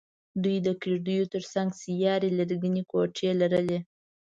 [0.43, 3.79] دوی د کېږدیو تر څنګ سیارې لرګینې کوټې لرلې.